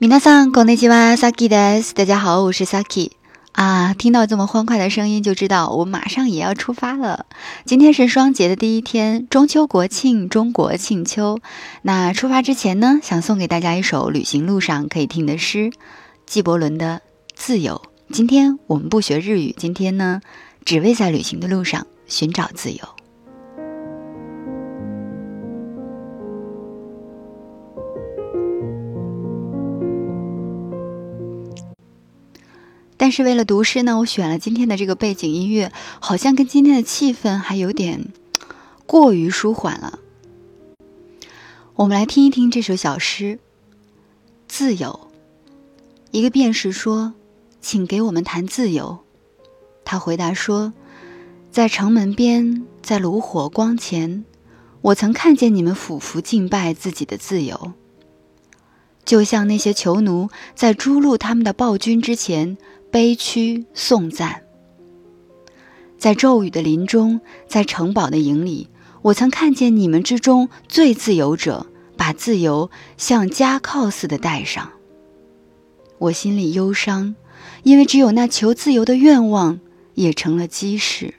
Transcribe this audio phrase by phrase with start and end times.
[0.00, 1.94] 皆さんこんにちは、Saki です。
[1.94, 3.10] 大家好，我是 Saki
[3.52, 3.94] 啊。
[3.94, 7.26] 听到这么欢快的声音，就知道我马上也要出发了。
[7.64, 11.38] 今天是双节的第一天，中秋国庆，中国庆秋。
[11.82, 15.70] 那出发之前呢，想送给大家一首旅行路上可以听的诗，
[16.26, 17.00] 纪伯伦的《
[17.34, 17.80] 自由》。
[18.14, 20.20] 今天我们不学日语，今天呢，
[20.64, 22.80] 只为在旅行的路上寻找自由。
[33.09, 38.09] 但是为了读诗呢，我选了今天的这个背景音乐，好像跟今天的气氛还有点
[38.85, 39.97] 过于舒缓了。
[41.73, 43.23] 我们来听一听这首小诗
[44.47, 45.09] 《自由》。
[46.11, 47.15] 一个辩士说
[47.59, 48.99] ：“请给我们谈自由。”
[49.83, 50.73] 他回答说
[51.49, 54.23] ：“在城门边，在炉火光前，
[54.81, 57.73] 我曾看见你们俯伏敬拜自己的自由，
[59.03, 62.55] 就像那些囚奴在诛戮他们的暴君之前。”
[62.91, 64.41] 悲屈颂赞，
[65.99, 68.69] 在骤雨的林中，在城堡的营里，
[69.03, 74.71] 我曾看见你们之中最自由者把自由像枷铐似的戴上。
[75.99, 77.15] 我心里忧伤，
[77.61, 79.59] 因为只有那求自由的愿望
[79.93, 81.13] 也成了基石。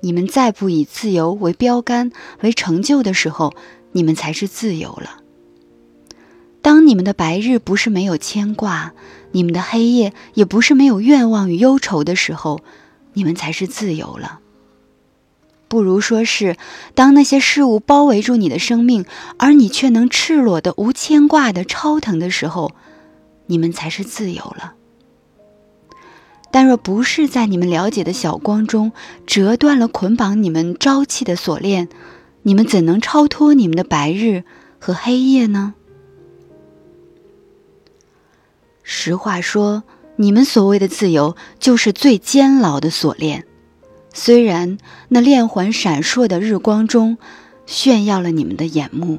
[0.00, 2.10] 你们再不以自由为标杆、
[2.40, 3.52] 为成就的时候，
[3.92, 5.22] 你们才是自由了。
[6.62, 8.92] 当你们的白日不是没有牵挂。
[9.32, 12.62] 你们的黑夜也不是没有愿望与忧愁的时候，
[13.12, 14.40] 你们才是自由了。
[15.68, 16.56] 不如说是，
[16.94, 19.04] 当那些事物包围住你的生命，
[19.36, 22.72] 而你却能赤裸的、无牵挂的超腾的时候，
[23.48, 24.72] 你们才是自由了。
[26.50, 28.92] 但若不是在你们了解的小光中
[29.26, 31.90] 折断了捆绑你们朝气的锁链，
[32.44, 34.44] 你们怎能超脱你们的白日
[34.78, 35.74] 和黑夜呢？
[38.90, 39.82] 实话说，
[40.16, 43.44] 你们所谓的自由，就是最监牢的锁链。
[44.14, 44.78] 虽然
[45.10, 47.18] 那链环闪烁的日光中，
[47.66, 49.18] 炫耀了你们的眼目。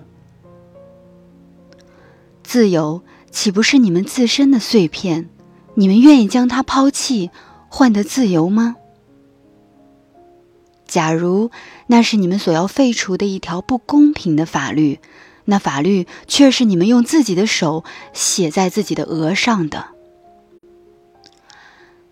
[2.41, 5.29] 自由岂不是你们自身的碎片？
[5.75, 7.29] 你们愿意将它抛弃，
[7.69, 8.75] 换得自由吗？
[10.87, 11.51] 假如
[11.85, 14.99] 那是你们所要废除的一条不公平的法律。
[15.49, 17.83] 那法律却是你们用自己的手
[18.13, 19.87] 写在自己的额上的。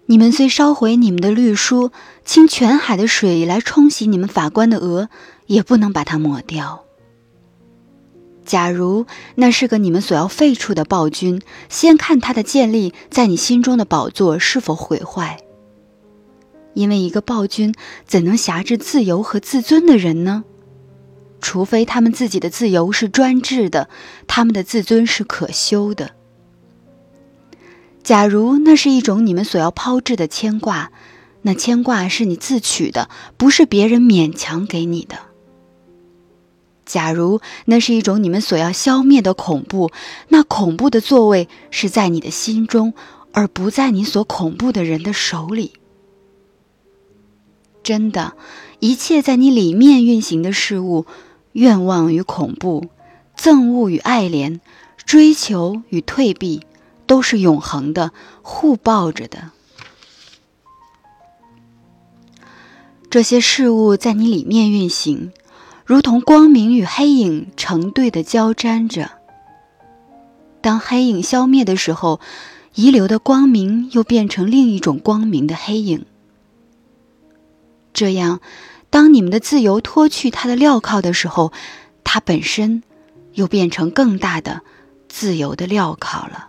[0.08, 1.92] 你们虽烧毁你们的律书，
[2.26, 5.10] 倾全海的水来冲洗你们法官的额，
[5.46, 6.84] 也不能把它抹掉。
[8.44, 9.06] 假如
[9.36, 15.38] 那是个你们所要废除的暴君，先看他的建立在你心中的宝座是否毁坏。
[16.74, 20.44] 因为一个暴君怎能辖制自由和自尊的人呢？
[21.40, 23.90] 除非他们自己的自由是专制的，
[24.28, 26.12] 他们的自尊是可修的。
[28.04, 30.92] 假如那是一种你们所要抛掷的牵挂，
[31.42, 35.18] 那牵挂是你自取的，不是别人勉强给你的。
[36.86, 39.92] 假如那是一种你们所要消灭的恐怖，
[40.30, 42.94] 那恐怖的座位是在你的心中，
[43.34, 45.74] 而不在你所恐怖的人的手里。
[47.84, 48.36] 真的，
[48.80, 51.06] 一切在你里面运行的事物。
[51.58, 52.86] 愿望与恐怖，
[53.36, 54.60] 憎恶与爱怜，
[54.96, 56.62] 追求与退避，
[57.08, 58.12] 都是永恒的，
[58.44, 59.50] 互抱着的。
[63.10, 65.32] 这些事物在你里面运行，
[65.84, 69.14] 如同光明与黑影成对的交粘着。
[70.62, 72.20] 当黑影消灭的时候，
[72.76, 76.06] 遗留的光明又变成另一种光明的黑影。
[77.94, 78.42] 这样。
[78.98, 81.54] 当你们的自由脱去它的镣铐的时候，
[82.04, 82.82] 它本身
[83.34, 84.62] 又变成更大的
[85.08, 86.48] 自由的镣铐了。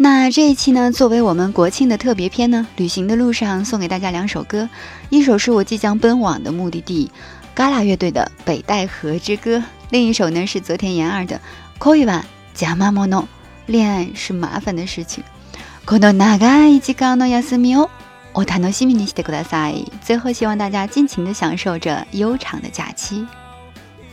[0.00, 4.68] 那这一期呢，作为我们国庆的特别篇呢，旅行的路上送给大家两首歌，
[5.08, 7.10] 一首是我即将奔往的目的地，
[7.54, 9.56] 嘎啦乐队的《北戴河之歌》，
[9.88, 11.40] 另一首呢是泽田研二的《
[11.82, 12.22] Koi wa
[12.54, 13.24] Jamamono》，
[13.64, 15.24] 恋爱是麻烦的事情。
[15.86, 17.88] この長い時間の休みを
[18.34, 19.90] お楽しみにしてください。
[20.02, 23.26] 最后，希望大家尽情的享受着悠长的假期。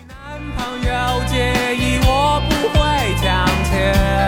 [0.07, 4.26] 男朋友介意我不会讲钱。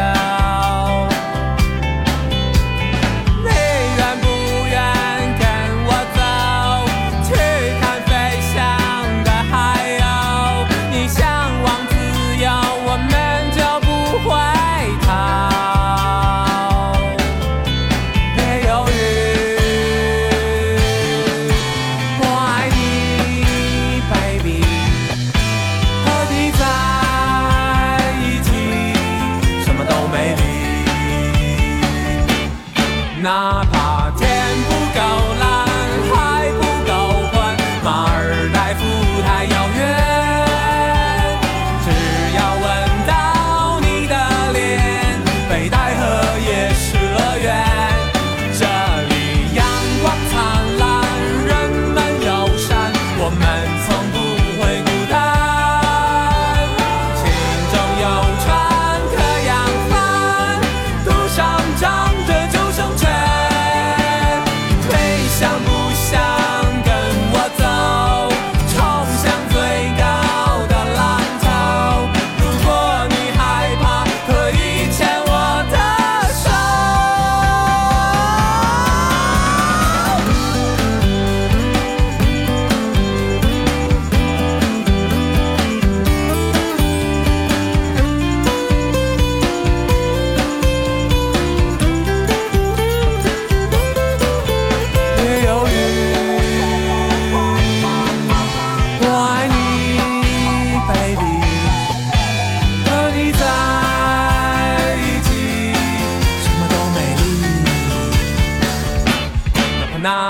[110.00, 110.29] now.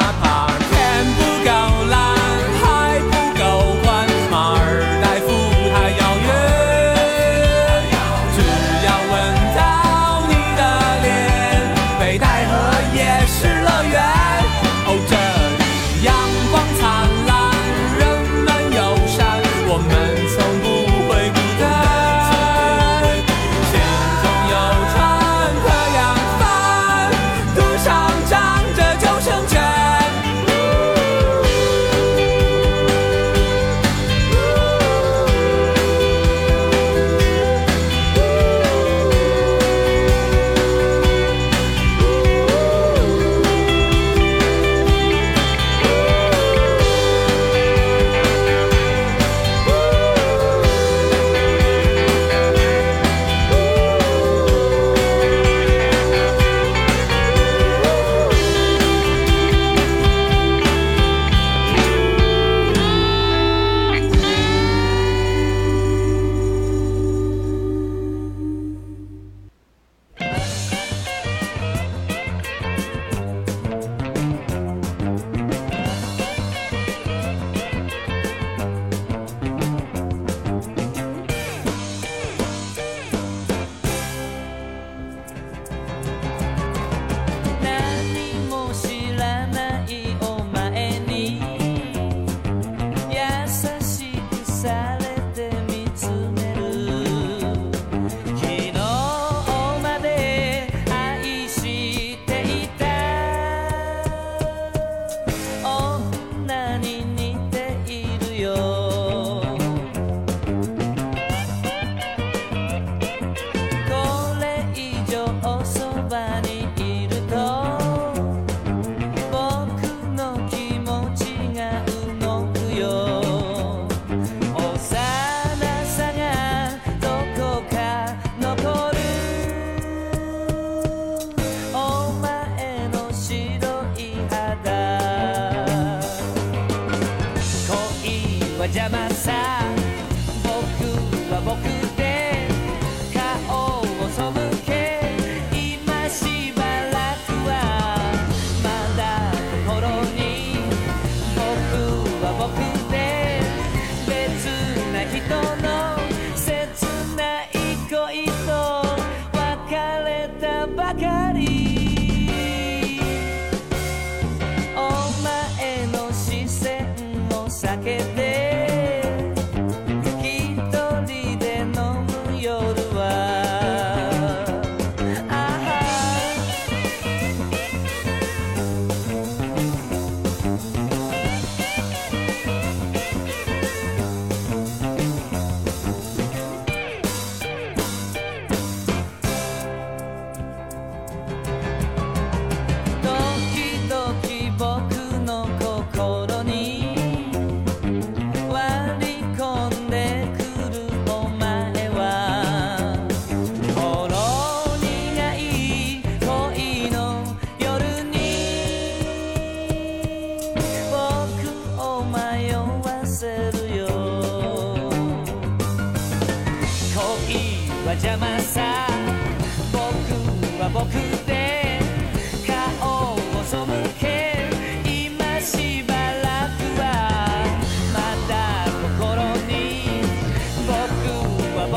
[167.90, 168.59] que te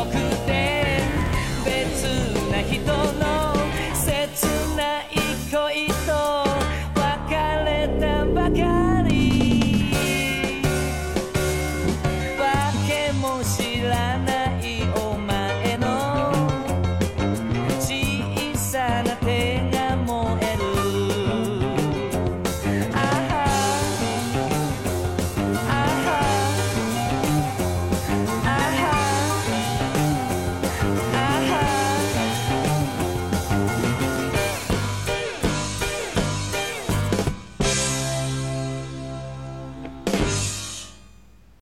[0.03, 0.32] walking